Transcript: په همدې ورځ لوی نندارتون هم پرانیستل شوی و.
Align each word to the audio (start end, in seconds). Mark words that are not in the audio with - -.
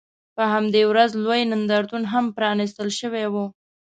په 0.35 0.43
همدې 0.53 0.83
ورځ 0.91 1.11
لوی 1.23 1.41
نندارتون 1.51 2.03
هم 2.13 2.25
پرانیستل 2.37 2.89
شوی 2.99 3.25
و. 3.33 3.35